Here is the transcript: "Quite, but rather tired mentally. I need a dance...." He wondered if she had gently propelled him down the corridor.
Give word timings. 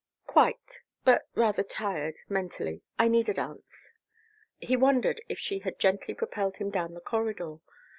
"Quite, 0.25 0.81
but 1.03 1.27
rather 1.35 1.61
tired 1.61 2.15
mentally. 2.27 2.81
I 2.97 3.07
need 3.07 3.29
a 3.29 3.35
dance...." 3.35 3.93
He 4.57 4.75
wondered 4.75 5.21
if 5.29 5.37
she 5.37 5.59
had 5.59 5.77
gently 5.77 6.15
propelled 6.15 6.57
him 6.57 6.71
down 6.71 6.95
the 6.95 7.01
corridor. 7.01 7.57